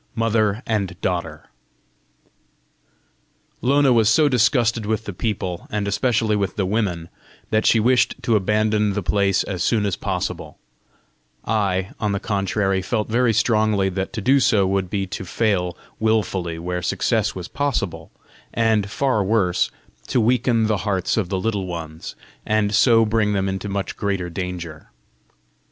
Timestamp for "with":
4.87-5.05, 6.35-6.55